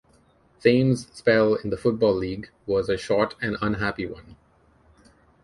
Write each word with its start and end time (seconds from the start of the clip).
Thames' 0.61 1.09
spell 1.15 1.53
in 1.53 1.69
the 1.69 1.77
Football 1.77 2.15
League 2.15 2.49
was 2.65 2.89
a 2.89 2.97
short 2.97 3.35
and 3.39 3.55
unhappy 3.61 4.07
one. 4.07 4.35